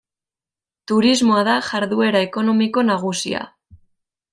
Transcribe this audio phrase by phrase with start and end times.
[0.91, 3.49] Turismoa da jarduera ekonomiko nagusia.